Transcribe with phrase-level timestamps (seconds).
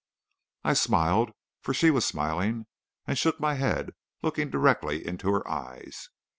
[0.63, 1.29] I smiled,
[1.61, 2.65] for she was smiling,
[3.05, 3.93] and shook my head,
[4.23, 6.09] looking directly into her eyes.